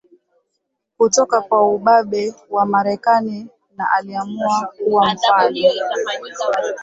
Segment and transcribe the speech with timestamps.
[0.97, 5.57] Kutoka kwa ubabe wa Marekani na Aliamua kuwa mfano